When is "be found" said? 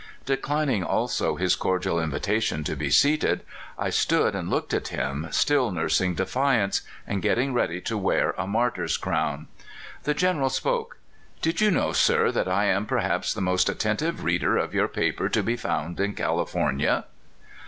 15.43-15.99